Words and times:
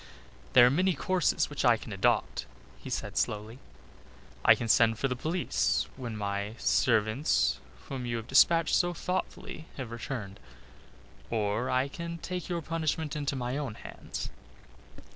"There 0.53 0.65
are 0.65 0.71
many 0.71 0.95
courses 0.95 1.47
which 1.47 1.63
I 1.63 1.77
can 1.77 1.93
adopt," 1.93 2.47
he 2.79 2.89
said 2.89 3.17
slowly. 3.19 3.59
"I 4.43 4.55
can 4.55 4.67
send 4.67 4.97
for 4.97 5.07
the 5.07 5.15
police 5.15 5.85
when 5.95 6.17
my 6.17 6.55
servants 6.57 7.59
whom 7.87 8.07
you 8.07 8.17
have 8.17 8.25
despatched 8.27 8.73
so 8.73 8.95
thoughtfully 8.95 9.67
have 9.77 9.91
returned, 9.91 10.39
or 11.29 11.69
I 11.69 11.87
can 11.87 12.17
take 12.17 12.49
your 12.49 12.63
punishment 12.63 13.15
into 13.15 13.35
my 13.35 13.57
own 13.57 13.75
hands." 13.75 14.31